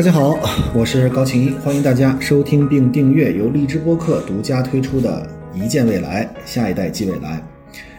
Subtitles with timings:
[0.00, 0.40] 大家好，
[0.74, 5.28] 我是高晴一，欢迎大家收听并订阅由荔枝播客独家推出的
[5.62, 7.36] 《一见未来，下一代即未来》。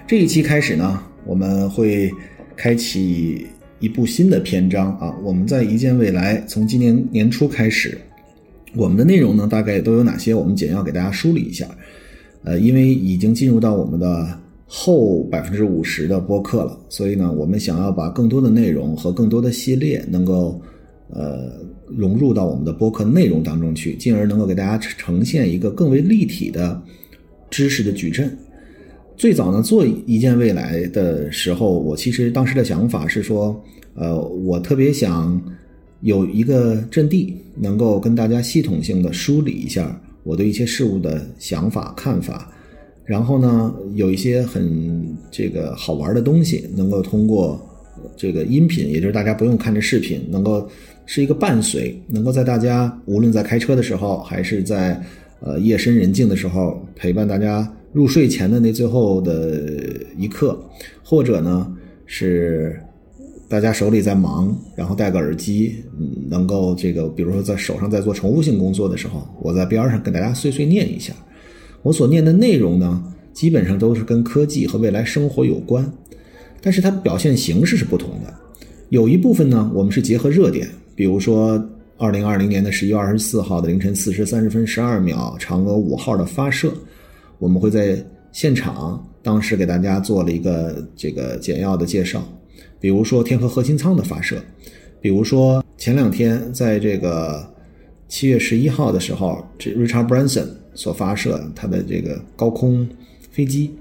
[0.07, 2.11] 这一期开始呢，我们会
[2.55, 3.45] 开启
[3.77, 5.15] 一部新的篇章啊。
[5.21, 7.95] 我们在《一见未来》从今年年初开始，
[8.75, 10.33] 我们的内容呢，大概都有哪些？
[10.33, 11.67] 我们简要给大家梳理一下。
[12.43, 14.27] 呃，因为已经进入到我们的
[14.65, 20.59] 后百分之五十的播客了，所以呢，我们想要把更多的内容和更多的系列能够
[21.09, 21.61] 呃。
[21.95, 26.81] 融入到我们的播客内容当中去，进而能够给大家呈现一个更为立体的
[27.49, 28.37] 知识的矩阵。
[29.17, 35.39] 最早呢，做一件未来的时候，我其实当时的想法是说，呃，我特别想
[36.01, 42.51] 有一个阵地，能够跟大家系统性的梳理一下我对一些事物的想法看法，
[43.05, 47.61] 然后呢，有一些很这个好玩的东西，能够通过
[48.17, 50.67] 这个音频，也就是大家不用看着视频，能够。
[51.05, 55.01] 是一个伴随，能够在大家无论在开车的时候，还是在
[55.41, 59.61] 呃夜深人静的时候，陪伴大家入睡前的那最后的
[60.17, 60.57] 一刻，
[61.03, 61.71] 或者呢
[62.05, 62.79] 是
[63.49, 65.75] 大家手里在忙，然后戴个耳机，
[66.29, 71.13] 能够这个，比如说在手上在做重复性工作的时候，我在边上跟大家碎碎念一下。
[71.81, 75.91] 我所念的内容呢，基本上都是跟科技和未来生活有关，
[76.61, 78.33] 但是它表现形式是不同的。
[78.89, 80.69] 有一部分呢，我们是结合热点。
[80.95, 81.63] 比如说，
[81.97, 86.73] 二零二零年的十一月二十四号的凌晨四时三十分十二秒，嫦娥五号的发射，
[87.39, 92.23] 我们会在现场当时给大家做了一个这个简要的介绍。
[92.79, 94.43] 比如说天河核心舱的发射，
[94.99, 97.47] 比如说前两天在这个
[98.07, 102.87] 七月十一号的时候，这 Richard Branson 所发射他的这个高空
[103.29, 103.71] 飞机，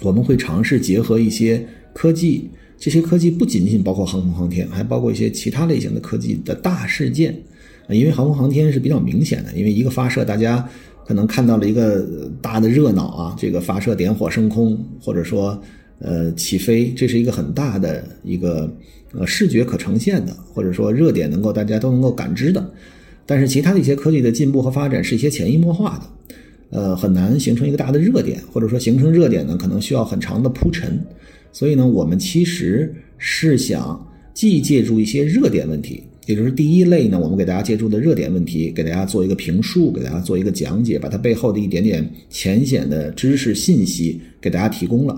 [0.00, 2.50] 我们会尝试结合一些科技。
[2.78, 7.34] 这些科技不仅仅包括航空航天，还包括一些其他类型的科技的大事件，
[7.88, 10.68] 啊，因为航空航天是比较明显的，因为一个发射，大家
[11.06, 15.60] 可能看到了一个大的热闹啊，这个发射点火升空，或者说
[16.00, 18.70] 呃起飞，这是一个很大的一个
[19.12, 22.70] 呃视觉可呈现的，或者说热点能够大家都能够感知的。
[23.24, 31.02] 但是其他的一些科技的进步和发展是一些潜移默化的，呃，很难形成一个大的热点，或者说形成热点呢，可能需要很长的铺陈。
[31.56, 45.14] 所以呢，我们其实是想既借助一些热点问题，也就是第一类呢，我们给大家借助的热点问题，给大家做一个评述，给大家做一个讲解，把它背后的一点点浅显的知识信息给大家提供了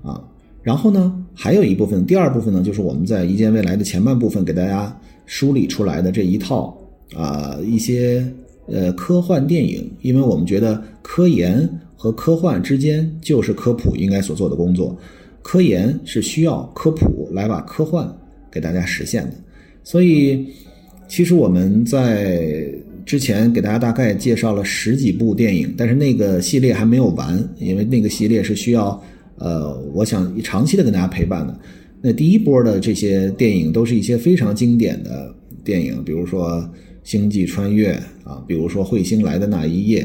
[0.00, 0.22] 啊。
[0.62, 4.96] 然后呢，还有一部分，第二部分呢，就是我们在一见未来的前半部分给大家
[5.26, 6.80] 梳理出来的这一套
[7.16, 8.24] 啊一些
[8.68, 14.96] 呃科幻电影，因为我们觉得科研和科幻之间就是科普应该所做的工作。
[15.42, 18.06] 科研是需要科普来把科幻
[18.50, 19.32] 给大家实现的，
[19.82, 20.46] 所以
[21.08, 22.72] 其实我们在
[23.06, 29.02] 之前给大家大概介绍了十几部电影，但是那个系列还没有完，因为那个系列是需要
[29.36, 31.58] 呃，我想长期的跟大家陪伴的。
[32.02, 35.34] 那第一波的这些电影都是一些非常经典的
[35.64, 36.58] 电影，比如说
[37.02, 37.92] 《星际穿越》
[38.28, 40.02] 啊，比如说《彗星来的那一夜》。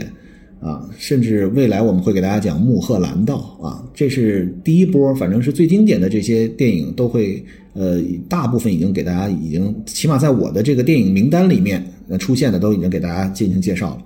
[0.65, 14.03] 啊，甚至未来我们会给大家讲《穆赫兰道》啊，这是第一波，反正是最经典的这些电影都会，呃，大部分已经给大家已经，起码在我的这个电影名单里面呃出现的都已经给大家进行介绍了。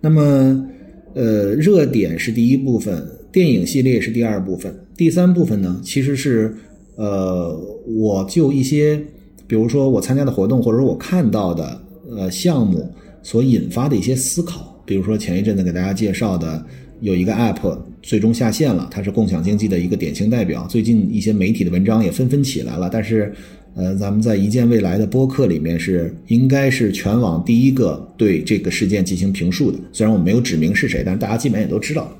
[0.00, 0.66] 那么，
[1.12, 6.56] 呃，热点是第一部分，电影系列是第二部分，第三部分呢，其实是
[6.96, 7.54] 呃，
[7.86, 8.98] 我就一些，
[9.46, 11.78] 比如说我参加的活动或者说我看到的
[12.10, 12.90] 呃项目
[13.22, 14.73] 所引发的一些思考。
[14.84, 16.64] 比如说前一阵子给大家介绍的
[17.00, 20.66] 有一个 App 最终下线了，它是共享经济的一个典型代表。
[20.66, 23.32] 最近一些媒体的文章也纷纷起来了，但是，
[23.74, 29.78] 呃，咱们在一见未来的播客里面是应该是全网第一个对这个事件进行评述的。
[29.92, 32.10] 虽然我没有指明是谁，但是大家基本也都知道。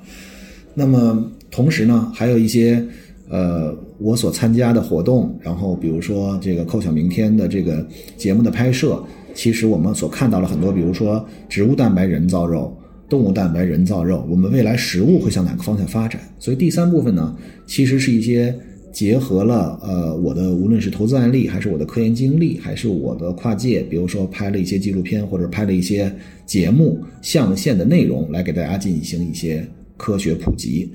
[0.74, 2.84] 那么同时呢，还有一些
[3.28, 7.86] 呃我所参加的活动，然后比如说这个“扣响明天”的这个
[8.16, 9.02] 节目的拍摄。
[9.34, 12.74] 其实我们所看到了很多，比如说植物蛋白人造肉、
[13.08, 16.20] 动物蛋白人造肉，我们未来食物会向哪个方向发展？
[16.38, 17.36] 所以第三部分呢，
[17.66, 18.54] 其实是一些
[18.92, 26.10] 结合了呃我的无论是投资案例，还是我的科研经历，还是我的跨界，比如说拍了一些纪录片或者拍了一些
[26.46, 29.66] 节目象限的内容，来给大家进行一些
[29.96, 30.88] 科学普及。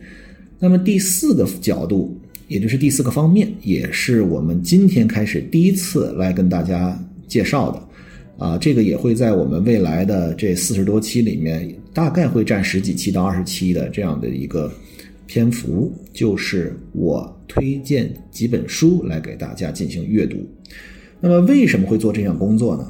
[0.58, 6.98] 那么第四个角度，也就是第四个方面，也是我们今天开始第一次来跟大家
[7.28, 7.82] 介绍的。
[8.40, 14.72] 啊，这个也会在我们未来的这四十多期里面，大概会占十几期到二十期的这样的一个
[15.28, 20.38] 篇幅，就是我推荐几本书来给大家进行阅读。
[21.20, 22.88] 那么为什么会做这项工作呢？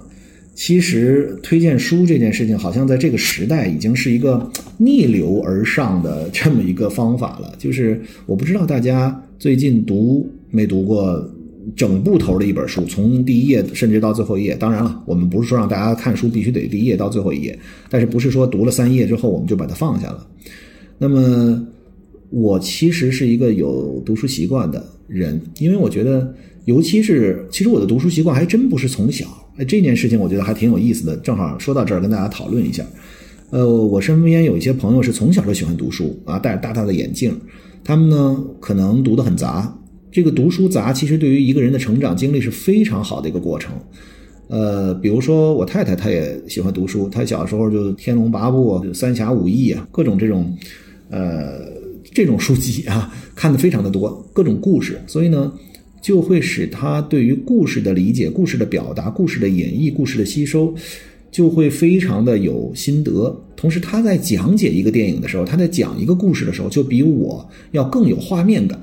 [0.53, 7.55] 其实推荐书这件事情，好像在这个时代已经是一个逆流而上的这么一个方法了。
[7.57, 11.27] 就是我不知道大家最近读没读过
[11.79, 14.53] 整部头的一本书，从第一页甚至到最后一页。
[14.57, 17.57] 当然了，我们不是说让大家看书必须得第一页到最后一页，
[17.89, 20.27] 但是不是说读了三页之后我们就把它放下了。
[20.97, 21.65] 那么
[22.31, 26.35] 我其实是一个有读书习惯的人，因为我觉得。
[26.65, 29.25] 尤其是，其实我的读书习惯还真不是从小。
[29.57, 31.17] 哎，这件事情我觉得还挺有意思的。
[31.17, 32.85] 正好说到这儿，跟大家讨论一下。
[33.49, 37.35] 呃，我身边有一些朋友是从小就喜欢读书啊，戴着大大的眼镜。
[37.83, 39.75] 他们呢，可能读得很杂。
[40.11, 43.73] 这个读书杂，其实对于一个人的成长经历是非常好的一个过程。
[44.47, 47.07] 呃，比如说我太太，她也喜欢读书。
[47.09, 50.51] 她小时候就《天龙八部》《三侠五义》啊，各种这种，
[51.09, 51.59] 呃，
[52.13, 54.99] 这种书籍啊，看的非常的多，各种故事。
[55.07, 55.51] 所以呢。
[56.01, 60.73] 就会使他对于故事的理解、故事的表达、故事的演绎、故事的吸收，
[61.29, 63.37] 就会非常的有心得。
[63.53, 68.79] 同时，他在讲解一个电影的时候，他在讲一个故事的时候，就比我要更有画面感。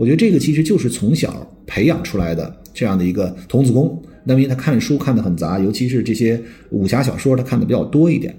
[0.00, 4.02] 我觉得这个其实就是从小培养出来的这样的一个童子功。
[4.24, 8.34] 那么因为，他看书看得很杂，尤其是这些武侠小说，他看的比较多一点。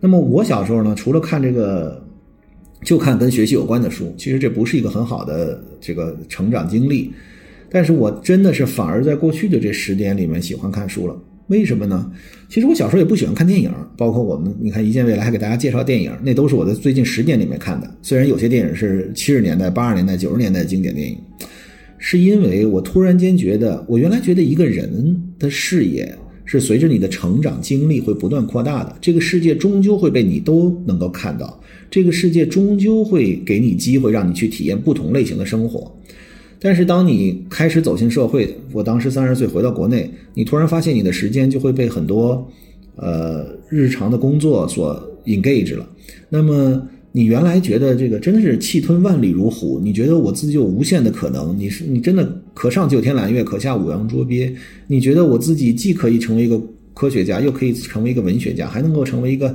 [0.00, 2.02] 那么，我小时候呢，除了看这个，
[2.82, 7.12] 就看跟学习有关的书，其实这不是一个很好的这个成长经历。
[7.68, 11.14] 但是我真的是反而在过去的这十年里面喜欢看书了，
[11.48, 12.10] 为什么呢？
[12.48, 17.88] 其实我小时候也不喜欢看电影，包括我们，你看一见未来还给大家介绍电影，那都是我在最近十年里面看的。
[18.02, 21.16] 虽然有些电影是七十年代、八十年代、九十年代的经典电影，
[21.98, 26.12] 是因为我突然间觉得，我原来觉得一个人的视野
[26.44, 35.95] 是随着你的成长经历会不断扩大的，这个世界终究会被你都能够看到，这个世界终究会给你机会让你去体验不同类型的生活。
[36.66, 42.44] 但是当你开始走进社会，我当时三十岁回到国内，你突然发现你的时间就会被很多，
[42.96, 45.88] 呃，日常的工作所 engage 了。
[46.28, 46.82] 那么
[47.12, 54.52] 你原来觉得这个真的是气吞万里如虎，你觉得我自己有无限的可能，你是你真的可上九天揽月，可下五洋捉鳖。
[54.88, 56.60] 你觉得我自己既可以成为一个
[56.94, 59.54] 科学家，又可以成为一个文学家，还能够成为一个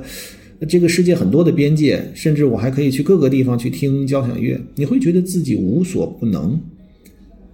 [0.66, 4.58] 这个世界很多的边界，甚至我还可以去各个地方去听交响乐。
[4.76, 6.58] 你会觉得自己无所不能。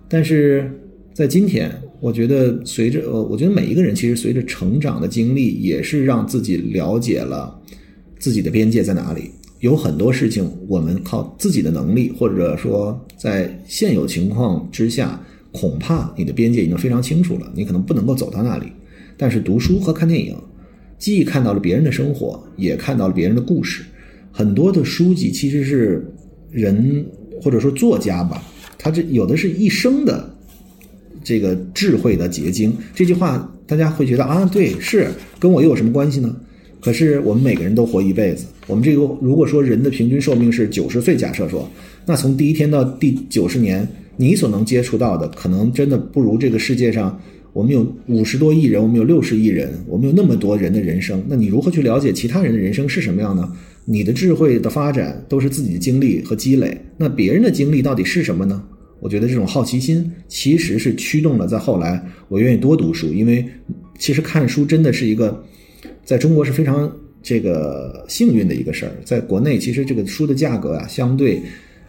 [0.09, 0.71] 但是
[1.13, 1.71] 在今天，
[2.01, 7.61] 我觉得随着呃，我觉得每一个人其实随着成长的经历，也是让自己了解了
[8.19, 9.31] 自己的边界在哪里。
[9.61, 15.21] 有很多事情，我们靠自己的能力，或者说在现有情况之下，
[15.51, 18.67] 恐怕你的边界已经非常清楚了，你可能不能够走到那里。
[19.17, 20.37] 但是读书和看电影，
[20.97, 23.85] 既看到了别人的生活，也看到了别人的故事。
[24.31, 26.09] 很多的书籍其实是
[26.53, 27.05] 人
[27.43, 28.41] 或者说作家吧。
[28.89, 30.35] 他这有的是一生的
[31.23, 32.75] 这个智慧的结晶。
[32.95, 35.09] 这句话大家会觉得啊，对，是
[35.39, 36.35] 跟我又有什么关系呢？
[36.81, 38.47] 可是我们每个人都活一辈子。
[38.67, 41.69] 我们这个如果说人的平均寿命是九十岁，假设说，
[42.07, 43.87] 那从第一天到第九十年，
[44.17, 47.21] 你所能接触到的，可能真的不如这个世界上
[47.53, 51.23] 我们有五十多亿人，我们有六十亿人，我们有那么多人的人生。
[51.29, 53.53] 那你如何去了解其他人的人生是什么样呢？
[53.85, 58.63] 你的智慧的发展都是自己的经历和积累，那别人的经历到底是什么呢？
[59.01, 63.45] 我觉得这种好奇心其实是驱动了在后来我愿意多读书，因为
[63.99, 65.45] 其实看书真的是一个
[66.05, 66.91] 在中国是非常
[67.23, 68.93] 这个幸运的一个事儿。
[69.05, 71.43] 在国内，其实这个书的价格啊，相对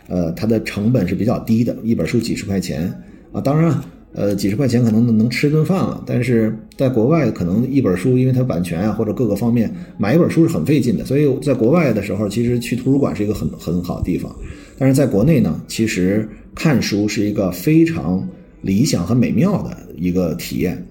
[0.08, 2.94] 呃它的成本是比较低的，一本书几十块钱
[3.32, 3.80] 啊，当然。
[4.12, 14.36] 呃，几十块钱可能能吃顿饭了，但是在国外可能一本书，因为它版权啊或者各个方面买一本书是很费劲的，所以在国外的时候，其实去图书馆是一个很很好的地方。
[14.80, 18.28] 但是在国内呢，其实看书是一个非常
[18.62, 20.84] 理想和美妙的一个体验。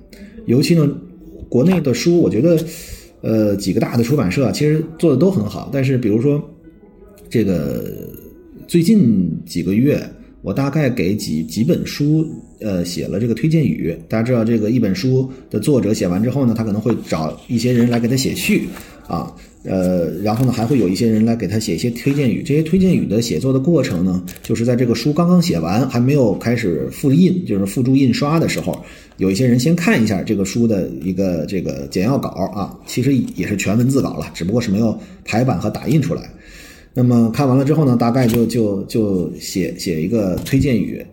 [0.46, 0.88] 尤其呢，
[1.48, 2.56] 国内的书，我觉得，
[3.22, 5.70] 呃，几个大的出版社其实做的都很好。
[5.72, 6.40] 但是比如说，
[7.28, 7.90] 这个
[8.68, 10.00] 最近几个月。
[10.48, 12.26] 我大概给几几本书，
[12.58, 13.94] 呃，写了这个推荐语。
[14.08, 18.66] 大家知道，这个一本书的作者写完之后呢，他可能会找一些人来给他写序，
[19.06, 19.30] 啊，
[19.62, 22.42] 呃，然后呢，还会有一些人来给他写一些推荐语。
[22.42, 28.82] 这些推荐语的写作的过程呢，就是在这个书刚刚写完，还没有开始复印，就是附注印刷的时候，
[29.18, 36.22] 有一些人先看一下这个书的一个这个简要稿啊，其实也是全文字稿了，只不过是没有排版和打印出来。
[36.94, 41.04] 那么看完了之后呢，大概就就就写写一个推荐语。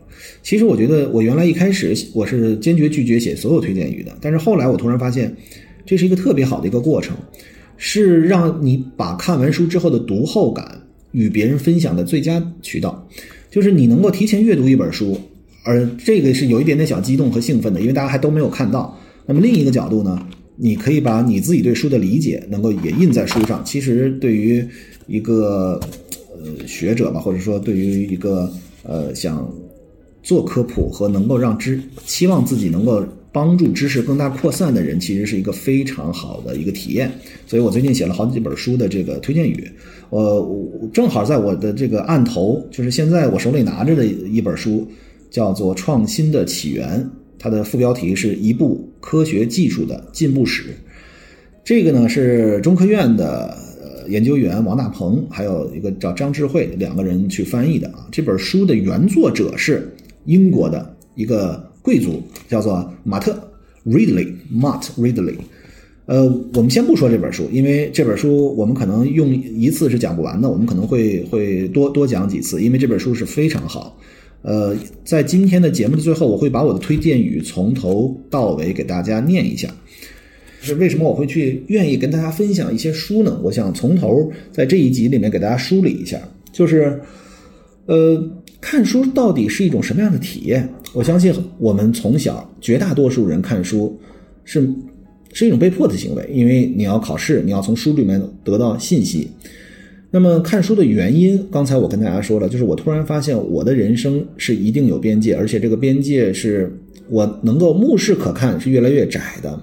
[0.42, 5.36] 其实我觉得，我原来一开始我是坚决拒绝写所有推荐语的，但是后来我突然发现，
[5.86, 7.16] 这是一个特别好的一个过程，
[7.78, 13.08] 是让你把看完书之后的读后感与别人分享的最佳渠道。
[13.52, 15.20] 就是你能够提前阅读一本书，
[15.64, 18.98] 而这个是有一点点小激动和兴奋的，因为大家还都没有看到。
[19.26, 23.64] 那么另一个角度呢，你可以把你自己对书的理解能够也印在书上。
[23.66, 24.66] 其实对于
[25.08, 25.80] 一个
[26.32, 28.52] 呃学者吧，或者说对于一个
[28.84, 29.52] 呃想
[30.24, 37.12] 做科普和能够让知期望自己能够帮助知识更大扩散的人，其实是一个非常好的一个体验。
[37.46, 39.70] 所以我最近写了好几本书的这个推荐语，
[40.10, 44.88] 呃我正好在我的这个案头，就是现在我手里拿着的一本书，
[45.30, 47.00] 叫做《创新的起源》。
[47.46, 50.64] 它的副标题是一部科学技术的进步史，
[51.64, 58.08] 这个呢是中科院的呃研究员王大鹏，还有一个叫张智慧两个人去翻译的啊。
[58.12, 59.88] 这本书的原作者是
[60.26, 63.40] 英国的一个贵族，叫做马特
[63.86, 65.36] Ridley，Matt Ridley。
[66.08, 66.24] 呃，
[66.56, 73.96] 我们先不说这本书，因为这本书我们可能用一次是讲不完的，我们可能会会多多讲几次，因为这本书是非常好。
[74.46, 79.68] 呃，在今天的节目的最后，我会把我的推荐语从头到尾给大家念一下。
[80.62, 83.40] 是为什么我会去愿意跟大家分享一些书呢？
[83.44, 86.20] 我想从头在这一集里面给大家梳理一下，
[86.52, 87.00] 就是，
[87.88, 90.68] 呃，看书到底是一种什么样的体验？
[90.94, 94.00] 我相信我们从小绝大多数人看书
[94.44, 94.68] 是
[95.34, 99.28] 是一种被迫的行为，因为你要考试，你要从书里面得到信息。
[100.16, 106.74] 那么看书的原因，刚才我跟大家说了，就是我突然发现我的人生是一定有边界，而且这个边界是
[107.10, 109.62] 我能够目视可看，是越来越窄的，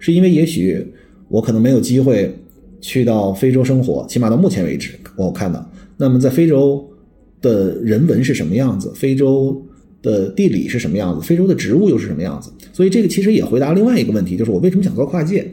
[0.00, 0.84] 是因为也许
[1.28, 2.34] 我可能没有机会
[2.80, 5.64] 去到非洲生活，起码到目前为止我看到。
[5.96, 6.84] 那么在非洲
[7.40, 8.92] 的人文是什么样子？
[8.96, 9.64] 非洲
[10.02, 11.24] 的地理是什么样子？
[11.24, 12.50] 非洲的植物又是什么样子？
[12.72, 15.46] 所以这个其实也回答另外一个问题，就是我为什么想做跨界？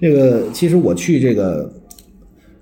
[0.00, 1.68] 这个其实我去这个。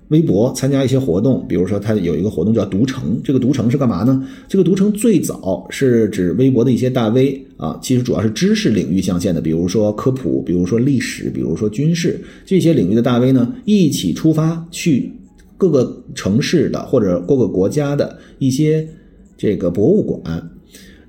[0.09, 4.27] 微博参加一些活动，比如说它有一个活动叫“读城”，这个“读城”是干嘛呢？
[4.47, 15.11] 这个“读城”最早是指微博的一些大 V 啊，其实主要是知识领域象限的，比如说科普，比如说历史，比如说军事这些领域的大 V 呢，一起出发去
[15.57, 18.87] 各个城市的或者各个国家的一些
[19.37, 20.49] 这个博物馆。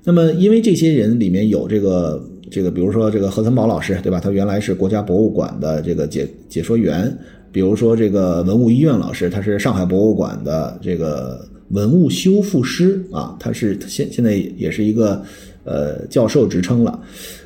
[0.03, 4.19] 那么，因为这些人里面有这个这个，比如说这个何森宝老师，对吧？
[4.19, 7.17] 他原来是国家博物馆的这个解解说员。
[7.51, 15.21] 比如说这个文物医院老师，他是上海博物馆的这个文物修复师啊，他是现现在也是一个
[15.63, 16.99] 呃教授职称了。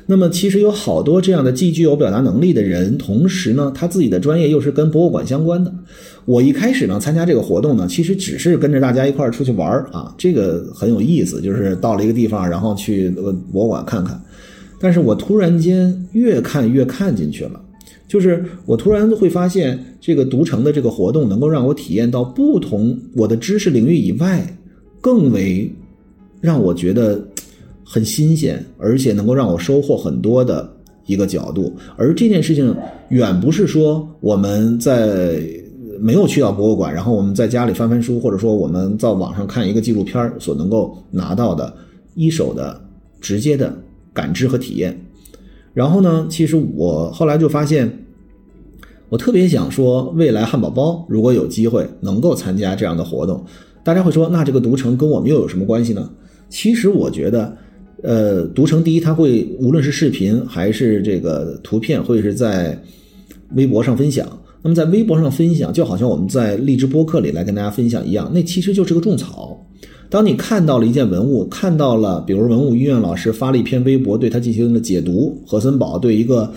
[0.06, 5.72] 那么其实有好多这样的既具有表达能力的人，同时呢，他自己的专业又是跟博物馆相关的。
[6.24, 13.10] 我一开始呢参加这个活动呢，其实只是跟着大家一块儿出去玩儿啊，这个很有意思，就是到了一个地方，然后去
[13.52, 14.20] 博物馆看看。
[14.80, 17.60] 但是我突然间越看越看进去了。
[18.08, 24.46] 就是我突然会发现，这个读城的这个活动能够让我体验到不同我的知识领域以外，
[25.00, 25.70] 更为
[26.40, 27.20] 让我觉得
[27.84, 30.70] 很新鲜，而且能够让我收获很多的
[31.06, 31.72] 一个角度。
[31.96, 32.74] 而这件事情
[33.08, 35.40] 远不是说我们在
[35.98, 41.74] 没有去到博物馆，然后我们在家里翻翻书，或者说我们在网上看一个纪录片所能够拿到的
[42.14, 42.80] 一手的
[43.20, 43.76] 直接的
[44.12, 44.96] 感知和体验。
[45.76, 46.26] 然后呢？
[46.30, 47.86] 其实我后来就发现，
[49.10, 53.44] 我特别想说，未来汉堡包如果有机会能够参加这样的活动，
[53.84, 56.10] 大家会说，那这个读城跟我们又有什么关系呢？
[56.48, 57.54] 其实我觉得，
[58.02, 62.82] 呃，读城第一，它会无论是视频还是这个图片，会是在
[63.54, 64.26] 微博上分享。
[64.62, 69.62] 那么在微博上分享，就好像我们在荔枝播客里来跟大家分享一样，那其实就是个种草。
[70.08, 75.36] 当你看到了一件文物，看到了，比如文物医院老师发了一篇微博，对他进行了解读。
[75.46, 76.52] 何森宝对一个，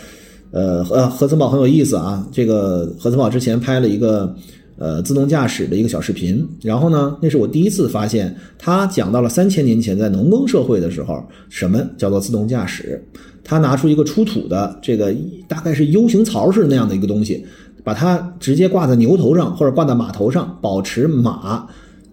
[0.51, 2.27] 呃，呃，何森宝很有意思啊。
[2.31, 4.35] 这个何森宝之前拍了一个，
[4.77, 6.47] 呃，自动驾驶的一个小视频。
[6.61, 13.03] 然后呢，那是我第一次发现，他讲到了三千年前在农耕社会的时候，什么叫做自动驾驶？
[13.43, 15.11] 他拿出一个出土的这个
[15.47, 17.43] 大概是 U 型槽式那样的一个东西，
[17.83, 21.67] 把它直接挂在牛头上或者挂在马头上，保持马。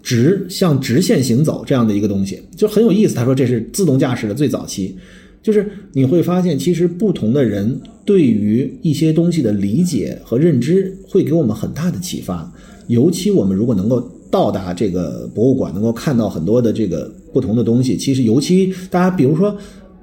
[0.07, 3.15] 直向直线行走这样的一个东西就很有意思。
[3.17, 4.95] 他说这是自动驾驶的最早期，
[5.43, 12.49] 就是你会发现，其实不同的人对于一些东西的理解和认知会给我们很大的启发。
[12.87, 19.57] 尤其我们如果能够到达这个博物馆，能够看到很多的这个不同的东西，其实尤其大家比如说，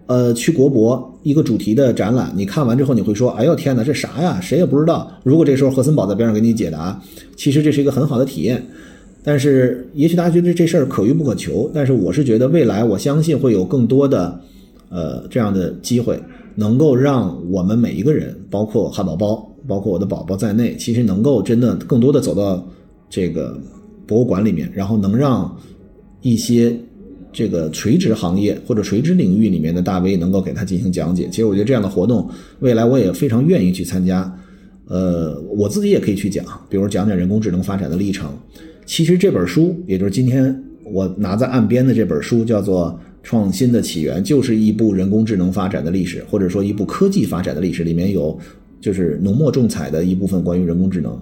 [0.07, 4.38] 呃，去国博一个主题的展览，你看完之后你会说，哎呦天哪，这啥呀？
[4.41, 5.10] 谁也不知道。
[5.24, 7.01] 如果这时候何森宝在边上给你解答，
[7.38, 8.62] 其实这是一个很好的体验。
[9.25, 14.37] 但是，也许大家觉得这事儿可遇不可求，但是我是觉得未来，我相信会有更多的，
[14.89, 16.21] 呃，这样的机会，
[16.55, 22.67] 能够让我们每一个人，包括汉堡包，包括我的宝宝在内，其实能够真的更多的走到
[23.09, 23.57] 这个
[24.05, 25.57] 博物馆里面，然后能让
[26.21, 26.75] 一些
[27.31, 31.29] 这个垂直行业或者垂直领域里面的大 V 能够给他进行讲解。
[31.29, 34.29] 其实我觉得这样的活动，未来我也非常愿意去参加。
[34.85, 38.29] 呃，我自己也可以去讲，比如讲讲人工智能发展的历程。
[38.85, 42.87] 其实这本书，也就是今天我拿在岸边的这本书，叫做
[43.23, 48.37] 《创新的起源》，就是一部人工智能发展的历史，或者说一部科技发展的历史，里面有
[48.81, 51.17] 就是浓墨重彩的一部分关于人工智能。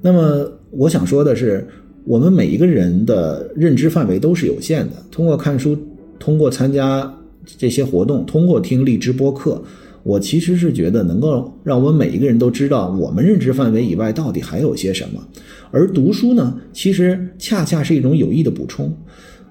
[0.00, 1.66] 那么我想说的是，
[2.04, 4.92] 我们每一个人的认知范围都是有限的。
[5.10, 5.76] 通过看书，
[6.18, 7.12] 通过参加
[7.58, 9.62] 这些活动，通过听荔枝播客，
[10.04, 15.26] 我其实是觉得能够让我们每一个人都知道，我们认知范围以外到底还有些什么。
[15.72, 18.96] 而读书呢，其实恰恰是一种有益的补充。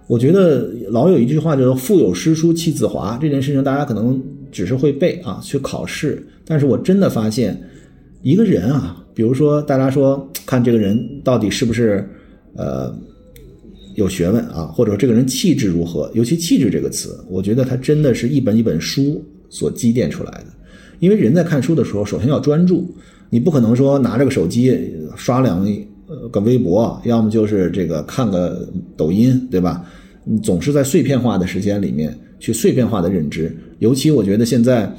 [0.07, 6.25] 我觉得老有一句话叫做“腹有诗书气自华”，这件事情大家可能只是会背啊，去考试。
[6.45, 7.59] 但是我真的发现，
[8.21, 8.99] 一个人啊。
[9.15, 12.03] 比如说，大家说看这个人到底是不是
[12.55, 12.91] 呃
[13.95, 16.11] 有学问啊，或者说这个人气质如何？
[16.15, 20.45] 尤其“气质”这个词，我觉得它真的是一本一本书所积淀出来的。
[20.99, 22.89] 因为人在看书的时候，首先要专注，
[23.29, 24.77] 你不可能说拿着个手机
[25.15, 25.63] 刷两
[26.31, 28.67] 个微博，要么就是这个看个
[28.97, 29.85] 抖音，对吧？
[30.23, 33.55] 你总是在碎片化的时间里面去碎片化的认知。
[33.79, 34.91] 尤其我觉得现在。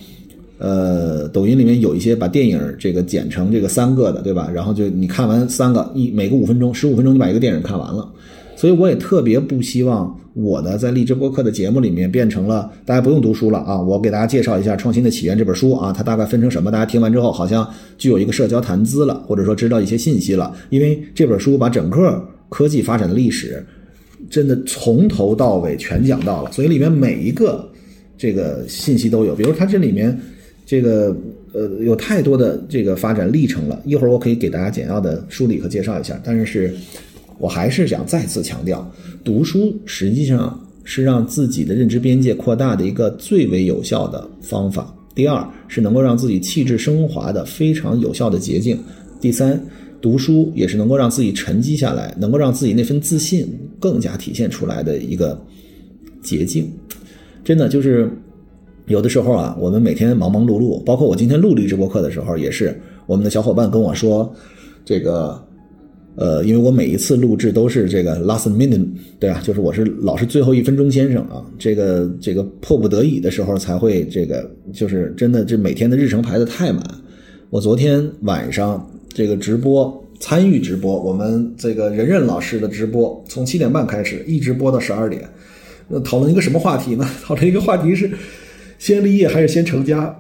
[0.57, 4.49] 呃，抖音里面有一些把电影这个剪成这个三个的，对吧？
[4.55, 8.09] 然后就你看完三个，一每个五分钟、十五分钟，你把一个电影看完了。
[8.65, 13.79] 所以我也特别不希望我的在励志播客的节目里面变成了大家不用读书了啊！
[13.79, 16.71] 我给大家介绍一下《创新的起源》这本书啊，它大概分成什么？
[16.71, 17.69] 大家听完之后好像
[17.99, 20.57] 具有一个社交谈资了，或者说知道一些信息了。
[20.71, 23.63] 因为这本书把整个科技发展的历史
[24.31, 27.71] 真的从头到尾全讲到了，所以里面每一个
[28.17, 29.35] 这个信息都有。
[29.35, 30.19] 比如它这里面。
[30.67, 31.15] 这个
[31.53, 36.19] 呃有太多的这个发展历程了，一会儿我可以给大家简要的梳理和介绍一下。
[36.25, 36.75] 但是，
[37.39, 38.91] 我还是想再次强调，
[39.23, 44.95] 读书实际上是让自己的认知边界扩大的一个最为有效的方法。
[45.15, 48.79] 第二，是能够让自己气质升华的非常有效的捷径。
[49.21, 49.63] 第三，
[50.01, 53.47] 读书也是能够让自己沉积下来，能够让自己那份自信
[53.79, 55.41] 更加体现出来的一个
[56.23, 56.71] 捷径。
[57.45, 58.11] 真的就是。
[58.87, 64.31] 有的时候啊，我们每天忙忙碌碌，包括我今天录励志播客的时候，也是我们的小伙伴跟我说，
[64.85, 65.43] 这个，
[66.17, 68.87] 呃，因为我每一次录制都是这个 last minute，
[69.19, 76.83] 对啊，就是我是老是最后一分钟先生啊，这个这个迫不得已的时候才会这个，就是真的这每天的日程排的太满。
[77.51, 85.23] 我昨天晚上这个直播参与直播，我们这个任任老师的直播从七点半开始，一直播到十二点，
[85.89, 87.09] 那讨论一个什么话题呢？
[87.23, 88.11] 讨论一个话题是。
[88.77, 90.15] 先立业还是先成家？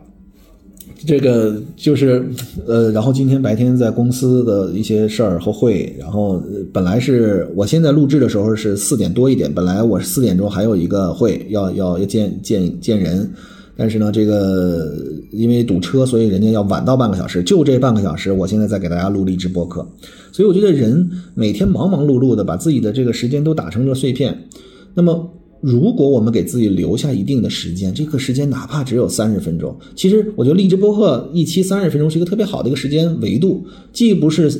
[1.07, 2.25] 这个就是，
[2.67, 13.29] 呃，然后今天白天在公司的一些事儿和会，然后本来是我现在录制的时候是四点多一点，本来我是四点钟还有一个会要要要见见见人，
[13.77, 14.95] 但是呢，这个
[15.31, 19.87] 因为堵车，所以人家要晚到半个小时，就这半个小时，我现在在给大家录励志播客，
[20.33, 24.49] 所以我觉得人每天忙忙碌碌的，把自己的这个时间都打成了碎片，
[24.95, 25.31] 那么。
[25.65, 34.53] 如果我们给自己留下一定的时间，这个时间哪怕只有三十分钟，其实我觉得励志播客一期三十分钟是一个特别好的一个时间维度，既不是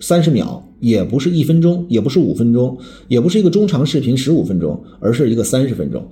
[0.00, 6.04] 三十秒，也不是一分钟，也不是五分钟，也不是一个中长视频十五分钟，而是一个三十分钟。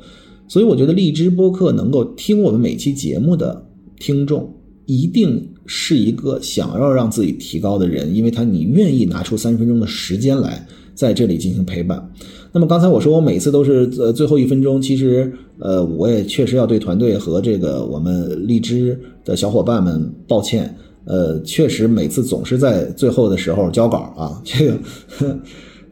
[0.46, 3.66] 所以我觉得荔枝播客能够听我们每期节目的
[3.98, 4.48] 听众，
[4.87, 12.11] 一定是一个想要让自己提高的人，因为他你愿意拿出三十分钟的时间来在这里进行陪伴。
[12.52, 24.78] 那么刚才我说我每次都是呃最后一分钟，其实呃我也确实要对团队和这个我们荔枝的小伙伴们抱歉，呃确实每次总是在最后的时候交稿啊，这个，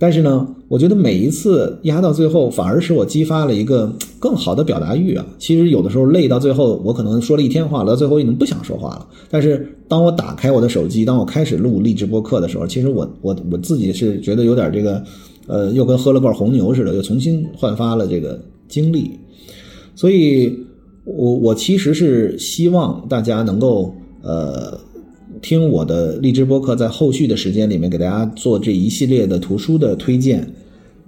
[0.02, 3.88] 但是呢，我觉得每一次压到最后，反而使我激发了一个
[4.18, 5.24] 更好的表达欲啊。
[5.38, 9.06] 其实有的时候累到最后，我可能说了一天话了，到最后已经不想说话了。
[9.30, 15.00] 但是当我打开我的手机，当我开始录励志播客的时候，其实我我我自己是觉得有点这个。
[15.48, 19.10] 呃，又跟喝了罐红牛似的，又重新焕发了这个精力，
[19.96, 20.56] 所以，
[21.04, 24.78] 我我其实是希望大家能够呃
[25.42, 30.48] 听我的荔枝播客，在后续的时间里面给大家做这一系列的图书的推荐，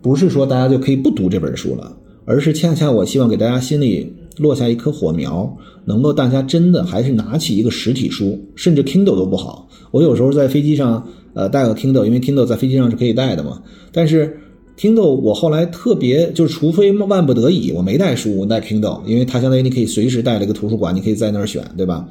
[0.03, 11.07] 不是说大家就可以不读这本书了，而是恰恰我希望给大家心里落下一颗火苗，能够大家真的还是拿起一个实体书，甚至 Kindle 都不好，我有时候在飞机上。
[11.37, 13.61] 呃，带个 Kindle，因为 Kindle 在飞机上是可以带的嘛。
[13.91, 14.39] 但是
[14.79, 22.09] Kindle 我后来特别就是，除非万不得已，我没带书，我带 Kindle，因为它相当于你可以随时带了一个图书馆，你可以在那儿选，对吧？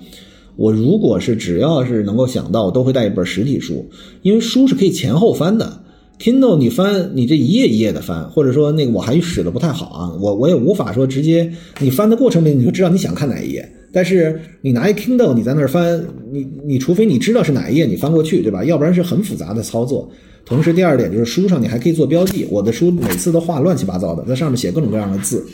[0.55, 3.85] 我如果是只要是能够想到，我都会带一本实体书，
[4.21, 5.81] 因为书是可以前后翻的。
[6.19, 13.67] Kindle 你翻，你这一页一页的翻，或者说那个我还使的不太好啊，我我也无法说直接你翻的过程里你就知道你想看哪一页。
[13.91, 18.63] 但是你拿一 Kindle 你在那儿翻，你你除非你知道是哪一页你翻过去，对吧？
[18.63, 20.09] 要不然是很复杂的操作。
[20.45, 25.45] 同时，第二点就是书上你还可以做标记，我的书每次都画乱七八糟的，在上面写各种各样的字。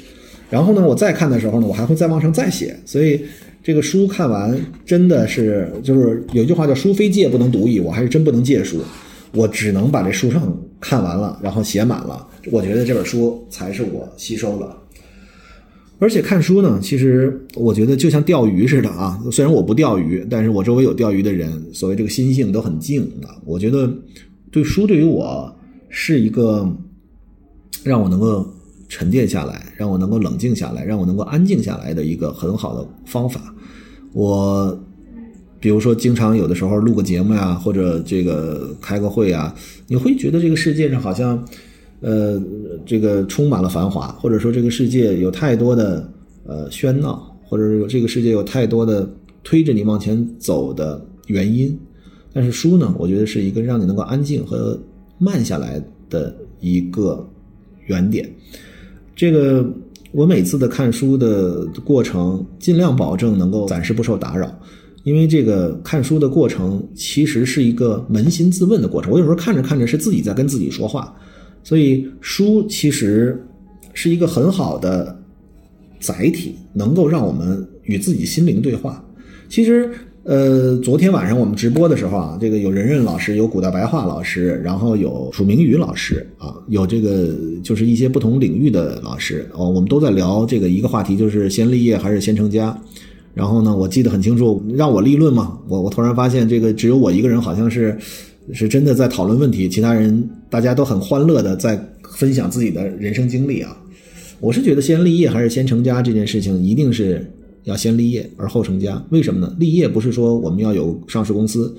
[0.50, 2.78] 然后呢，我再看的时候呢，我还会再往上再写。
[2.86, 3.20] 所以
[3.70, 8.80] 这个书看完真的是就是有句话叫“书非借不能读矣”，我还是真不能借书。
[9.32, 14.76] 我只能把这书上看完了，然后写满了，我觉得这本书才是我吸收了。
[16.00, 19.24] 而且看书呢，其实我觉得就像钓鱼似的啊。
[19.32, 23.38] 虽然我不钓鱼，但是我周围有钓鱼的人，所谓这个心性都很静啊。
[23.46, 23.88] 我觉得
[24.50, 25.56] 对书对于我
[25.90, 26.68] 是一个
[27.84, 28.44] 让我能够
[28.88, 33.54] 沉淀下来，让我能够冷静下来，让我能够安静下来的一个很好的方法。
[34.14, 34.80] 我。
[35.62, 39.54] 比如说，经常有的时候录个节目呀，或者这个开个会啊，
[39.88, 41.46] 你会觉得这个世界上好像，
[42.00, 42.42] 呃，
[42.86, 46.10] 这个充满了繁华，或者说这个世界有太多的
[46.46, 51.78] 呃喧闹，或者是这个世界有太多的推着你往前走的原因。
[52.32, 54.80] 但是书呢，我觉得是一个让你能够安静和
[55.18, 57.30] 慢下来的一个
[57.88, 58.34] 原点。
[59.14, 59.70] 这个
[60.12, 64.54] 我每次的看书的过程，尽量保证能够暂时不受打扰。
[65.04, 71.16] 因为这个看书的过程其实是一个扪心自问的过程，我有时候看着看着是自己在跟自己说话，
[71.64, 73.42] 所以书其实
[73.94, 75.18] 是一个很好的
[76.00, 79.04] 载体，能够让我们与自己心灵对话。
[79.48, 79.90] 其实，
[80.30, 92.80] 呃，昨天晚上我们直播的时候啊，这个有任任老师，有古代白话老师，然后有楚明宇老师啊，有这个就是一些不同领域的老师哦，我们都在聊这个一个话题，就是先立业还是先成家。
[93.34, 95.58] 然后呢，我记得很清楚，让我立论嘛。
[95.68, 97.98] 我我突然发现，这个只有我一个人好像是，
[98.54, 103.76] 是真的在讨论问题，其他人大家都很欢乐的在分享自己的人生经历啊。
[104.40, 107.28] 我是觉得先立业还是先成家这件事情，一定是
[107.70, 109.02] 要先立业而后成家。
[109.12, 109.56] 为什么呢？
[109.60, 111.74] 立业不是说我们要有上市公司，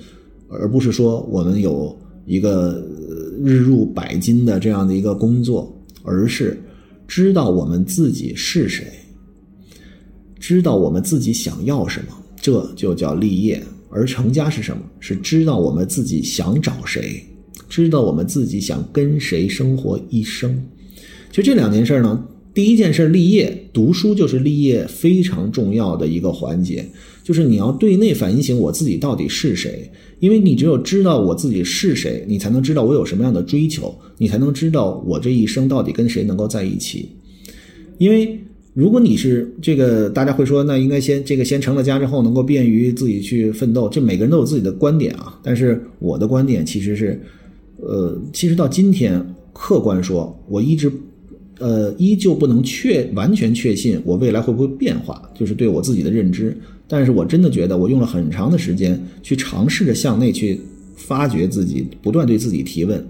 [0.47, 2.81] 而不是说我们有一个
[3.43, 5.71] 日入百金的这样的一个工作，
[6.03, 6.59] 而是
[7.07, 8.87] 知道我们自己是谁。
[10.39, 13.59] 知道我们自己想要什么，这就叫立业；
[13.91, 14.81] 而成家是什么？
[14.99, 17.23] 是知道我们自己想找谁，
[17.69, 20.59] 知道我们自己想跟谁生活一生。
[21.31, 26.85] 就这两件事呢，第一件事立业，读书就是立业非常重要的一个环节，
[27.23, 37.09] 就是你要对内反省我自己到底是谁，因为你只有知道我自己是谁，你才能知道我有什么样的追求，你才能知道我这一生到底跟谁能够在一起，
[37.97, 38.39] 因为。
[38.73, 43.89] 如果你是这个，大家会说，那应该先这个先成了家之后，能够便于自己去奋斗。
[43.89, 45.37] 这每个人都有自己的观点啊。
[45.43, 47.21] 但是我的观点其实是，
[47.81, 50.89] 呃，其实到今天，客观说，我一直，
[51.61, 56.57] 呃，依旧不能确完全确信我未来会不会变化，就是对我自己的认知。
[56.87, 60.59] 但是我真的觉得，我用了很长的时间去尝试着向内去
[60.95, 63.01] 发掘自己，不断对自己提问。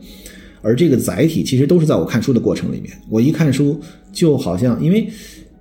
[0.61, 2.91] 而这个载体其实都是在我看书的过程里面。
[3.09, 3.79] 我一看书，
[4.11, 5.07] 就好像因为。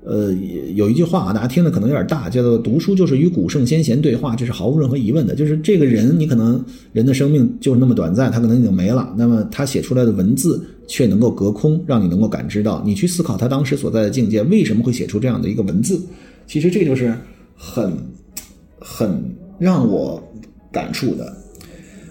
[0.03, 0.33] 呃，
[0.75, 5.35] 有一句话啊，大家听的可能有点大，叫做“读书就是与古圣先贤对话”，这是毫无任何疑问的。
[5.35, 16.01] 就是这个人，你可能人的生命就是那么短暂，他可能已经没了，那么他写出来的文字却能够隔空，让你能够感知到，你去思考他当时所在的境界为什么会写出这样的一个文字。
[16.47, 17.15] 其实这就是
[17.55, 17.93] 很
[18.79, 19.23] 很
[19.59, 20.23] 让我
[20.73, 21.37] 感触的。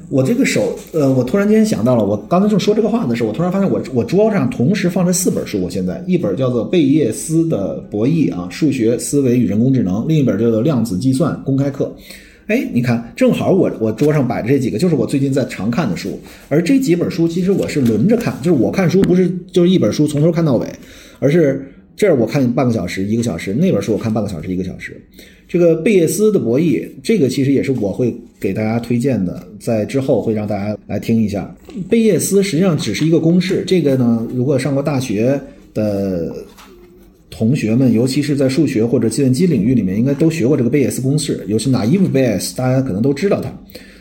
[0.10, 5.62] 我这个手，呃，我突然间想到了，我刚才正说这个话的时候，我突然发现我我桌上同时放着四本书。
[5.62, 11.96] 我现在一本叫做贝叶斯的博弈啊，数学思维与人工智能，另一本叫做量子计算公开课。
[12.48, 16.20] 哎，你看，正好我我桌上摆着这几个，就是我最近在常看的书。
[16.48, 20.68] 而这几本书其实我是轮着看，就是我看书不是就是一本书从头看到尾，
[21.20, 25.00] 而是这儿我看半个小时一个小时，那本书我看半个小时一个小时。
[25.50, 31.54] 这个贝叶斯的博弈，这个其实也是我会给大家推荐的，在之后会让大家来听一下。
[31.90, 35.42] 贝叶斯实际上只是一个公式，这个呢，如果上过大学
[35.74, 36.32] 的
[37.32, 41.44] 同学们，尤其是在数学或者计算机领域里面，应该都学过这个贝叶斯公式。
[41.48, 43.52] 尤其 naive Bayes，大家可能都知道它。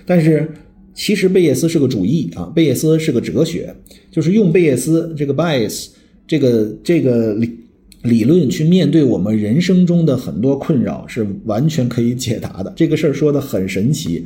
[0.05, 0.47] 但是
[0.95, 3.75] 其实贝叶斯是个主义啊，贝叶斯是个哲学，
[4.11, 5.87] 就是用贝叶斯这个 bias，
[6.27, 7.35] 这个这个。
[8.03, 12.73] 理论去面对我们人生中的很多困扰是完全可以解答的。
[12.77, 14.25] 这个事儿说的很神奇，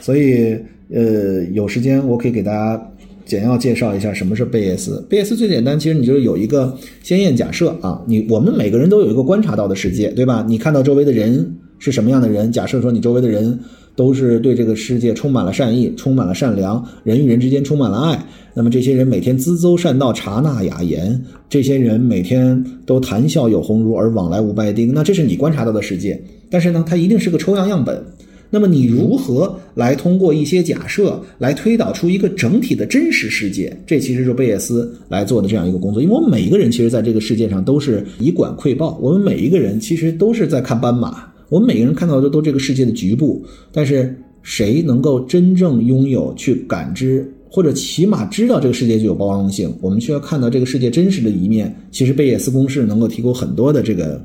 [0.00, 0.56] 所以
[0.90, 2.92] 呃，有时间我可以给大家
[3.24, 5.04] 简要介绍一下什么是贝叶斯。
[5.08, 10.44] 贝叶斯最简单，其实你就是有一个先验假设啊，你我们每个人都有一个观察到的世界，对吧？
[10.48, 11.56] 你看到周围的人。
[11.84, 12.50] 是什么样的人？
[12.50, 13.58] 假设说你周围的人
[13.94, 26.18] 都是对这个世界充满了善意，充满了善良，人与人之间充满了爱，那么这些人每天咨诹善道，察纳雅言，这些人每天都谈笑有鸿儒，而往来无败丁，那这是你观察到的世界。
[26.48, 28.02] 但是呢，它一定是个抽样样本。
[28.50, 33.76] 那么你如何来通过一些假设来推导出一个整体的真实世界？
[33.84, 36.00] 这其实是贝叶斯来做的这样一个工作。
[36.00, 43.40] 因为我们每一个人其实在这个世界上都是以管窥豹，我们每一个人其实都是在看斑马，我们每个人看到的都这个世界的局部。
[43.70, 44.12] 但是
[44.42, 49.72] 谁能够真正拥有去感知，或者起码知道这个世界具有包容性？
[49.80, 51.72] 我们需要看到这个世界真实的一面。
[51.92, 54.20] 其实贝叶斯公式能够提供很多的这个。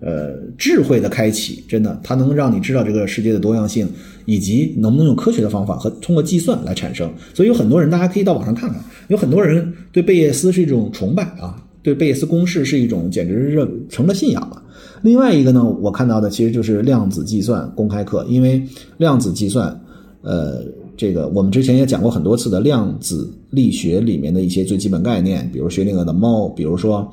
[0.00, 3.88] 呃，智慧的开启，真的，它能让你知道这个世界的多样性，
[4.26, 7.10] 以及能不能用科学的方法和通过计算来产生。
[7.32, 14.62] 所以有很多人，大家可以到网上看看，有很多人对贝叶斯是一种崇拜啊，对贝叶斯公式是一种简直是成了信仰了。
[15.04, 18.60] 另外一个呢，我看到的其实就是量子计算公开课，因为
[18.96, 19.78] 量子计算，
[20.22, 20.62] 呃，
[20.96, 27.06] 这个我们之前也讲过很多次的量子力学里面的一些最基本概念，比如薛定谔的猫，比如说。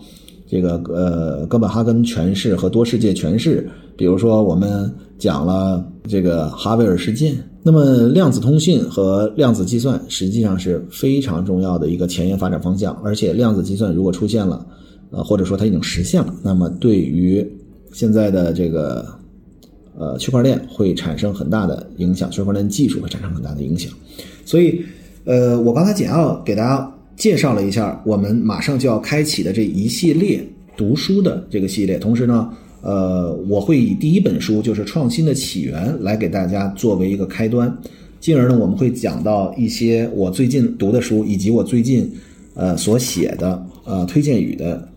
[0.54, 14.66] 这个呃，哥本哈根诠释和多世界诠释，比如说我们讲了这个哈维尔事件，那么量子通信和量子计算实际上是非常重要的一个前沿发展方向，而且量子计算如果出现了，
[15.12, 17.50] 呃，或者说它已经实现了，那么对于
[17.92, 19.06] 现在的这个
[19.98, 23.92] 呃区块链会产生很大的影响，区块链技术会产生很大的影响，
[24.46, 24.82] 所以
[25.26, 26.92] 呃，我刚才简要给大家。
[27.18, 30.44] 介绍了一下我们马上就要开启的这一系列
[30.76, 32.50] 读书的这个系列，同时呢，
[32.82, 37.78] 呃，我会以第一本书就是《创新的起源》来给大家作为一个开端，
[38.20, 42.12] 进而呢，我们会讲到一些我最近读的书，以及我最近
[42.56, 44.90] 呃所写的呃推荐语的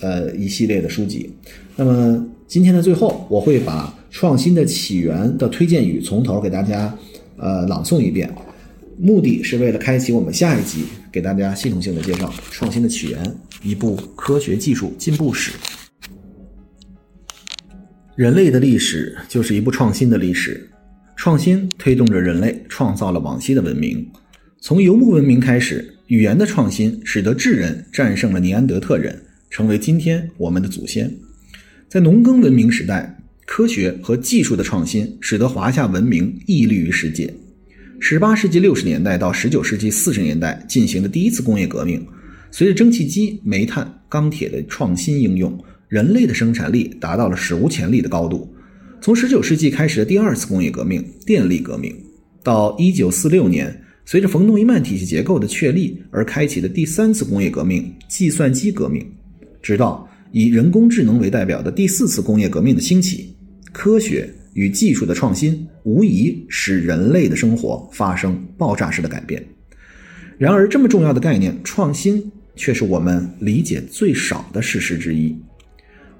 [0.00, 1.30] 呃一系列的书籍。
[1.76, 6.96] 那么今天的最后，我会把《创新的起源》的推荐语从头给大家
[7.36, 8.34] 呃朗诵一遍。
[8.98, 13.22] 目的是为了开启我们下一集，给大家系统性的介绍《创新的起源》
[13.62, 15.52] 一部科学技术进步史。
[18.16, 20.70] 人类的历史就是一部创新的历史，
[21.16, 24.10] 创新推动着人类创造了往昔的文明。
[24.58, 31.14] 从游牧文明开始，语言的创新使得智人战胜了尼安德特人，成为今天我们的祖先。
[31.88, 37.32] 在农耕文明时代，科学和技术的创新使得华夏文明屹立于世界。
[37.98, 42.06] 十八世纪六十年代到十九世纪四十年代进行的第一次工业革命，
[42.50, 48.54] 随着蒸汽机、煤炭、钢铁的创新应用，人类的生产力达到了史无前例的高度。
[49.00, 51.96] 从十九世纪开始的第二次工业革命——电力革命，
[52.42, 53.74] 到一九四六年
[54.04, 59.06] 随着冯诺依曼体系结构的确立而开启的第三次工业革命——计算机革命，
[59.62, 63.34] 直到以人工智能为代表的第四次工业革命的兴起，
[63.72, 64.28] 科学。
[64.54, 69.40] 与技术的创新无疑使人类的生活发生爆炸式的改变。
[70.36, 75.28] 然而，这么重要的概念“创新”却是我们理解最少的事实之一。《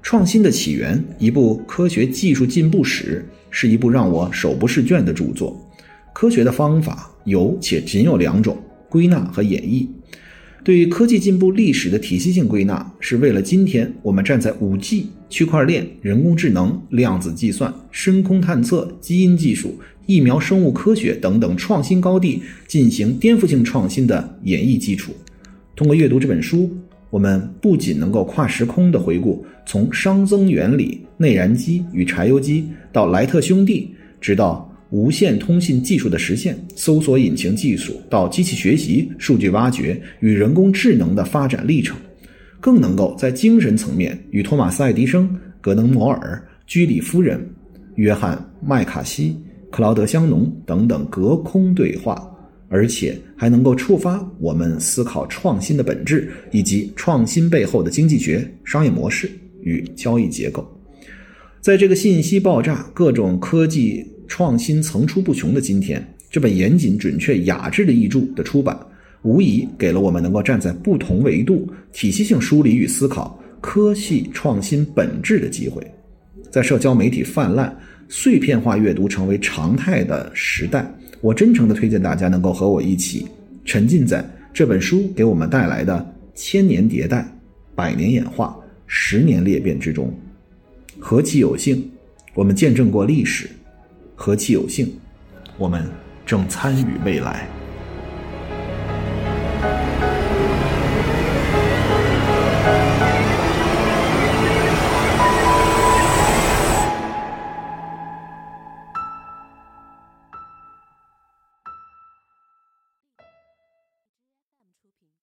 [0.01, 5.59] 创新的起源》一部科学技术进步史，是一部让我手不释卷的著作。
[6.13, 9.85] 科学的方法有且仅有两种：归纳和演绎。
[10.63, 25.13] 对于科技进步历史的体系性归纳，是为了今天我们站在五 G、区块链、人工智能、量子计算、深空探测、基因技术、疫苗生物科学等等创新高地进行颠覆性创新的演绎基础。
[25.75, 26.69] 通过阅读这本书，
[27.09, 34.68] 我们不仅能够跨时空的回顾从熵增原理、内燃机与柴油机到莱特兄弟，直到。
[34.91, 41.95] 无线通信技术的实现，搜索引擎技术到机器学习、数据挖掘与人工智能的发展历程，
[42.59, 45.29] 更能够在精神层面与托马斯·爱迪生、
[45.61, 47.39] 格能·摩尔、居里夫人、
[47.97, 48.35] 约翰·
[48.67, 49.37] 麦卡锡、
[49.69, 52.27] 克劳德·香农等等隔空对话，
[52.67, 59.29] 而且还能够触发我们思考创新的本质以及创新背后的经济学、商业模式
[59.61, 60.67] 与交易结构。
[61.61, 64.03] 在这个信息爆炸、各种科技。
[64.29, 68.79] 创新层出不穷的今天，这本严谨、准确、雅致的译著的出版，
[69.23, 75.85] 无疑给了我们能够站在不同维度、体系性梳理与思考科技创新本质的机会。
[76.51, 77.75] 在社交媒体泛滥、
[78.07, 80.89] 碎片化阅读成为常态的时代，
[81.21, 83.25] 我真诚地推荐大家能够和我一起
[83.65, 87.27] 沉浸在这本书给我们带来的千年迭代、
[87.75, 90.13] 百年演化、十年裂变之中。
[90.99, 91.89] 何其有幸，
[92.35, 93.49] 我们见证过历史。
[94.21, 94.99] 何其有幸，
[95.57, 95.89] 我们
[96.25, 97.47] 正参与未来。